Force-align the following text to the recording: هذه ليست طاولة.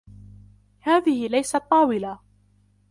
هذه 0.79 1.27
ليست 1.27 1.57
طاولة. 1.57 2.19